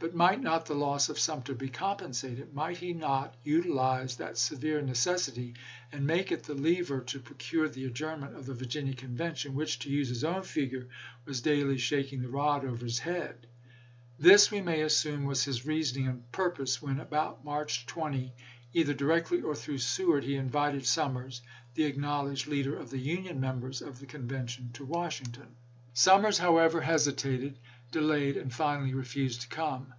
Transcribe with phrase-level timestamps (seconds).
[0.00, 2.54] But might not the loss of Sumter be compensated?
[2.54, 5.54] Might he not utilize that severe necessity,
[5.90, 9.80] and make it the lever to procure the adjournment of the Virginia Conven tion, which,
[9.80, 10.86] to use his own figure,
[11.24, 13.48] was daily shak ing the rod over his head?
[14.20, 18.32] This we may assume was his reasoning and purpose when about March 20,
[18.74, 21.42] either directly or through Seward, he invited Summers,
[21.74, 25.56] the acknowledged leader of the Union members of the convention, to Washington.
[25.94, 25.98] 428 ABRAHAM LINCOLN ch.
[25.98, 25.98] xxv.
[26.00, 27.58] Summers, however, hesitated,
[27.90, 29.92] delayed, and finally refused to come.